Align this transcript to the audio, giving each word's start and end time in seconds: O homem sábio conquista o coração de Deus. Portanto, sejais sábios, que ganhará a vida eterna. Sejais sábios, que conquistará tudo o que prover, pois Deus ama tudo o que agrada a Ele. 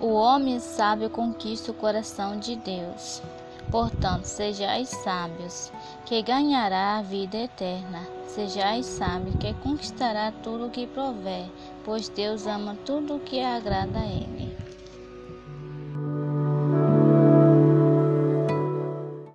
O 0.00 0.12
homem 0.12 0.60
sábio 0.60 1.10
conquista 1.10 1.72
o 1.72 1.74
coração 1.74 2.38
de 2.38 2.54
Deus. 2.54 3.20
Portanto, 3.70 4.24
sejais 4.24 4.88
sábios, 4.88 5.72
que 6.06 6.22
ganhará 6.22 6.98
a 6.98 7.02
vida 7.02 7.36
eterna. 7.36 8.06
Sejais 8.26 8.86
sábios, 8.86 9.34
que 9.40 9.52
conquistará 9.54 10.32
tudo 10.42 10.66
o 10.66 10.70
que 10.70 10.86
prover, 10.86 11.46
pois 11.84 12.08
Deus 12.08 12.46
ama 12.46 12.76
tudo 12.86 13.16
o 13.16 13.20
que 13.20 13.40
agrada 13.40 13.98
a 13.98 14.06
Ele. 14.06 14.37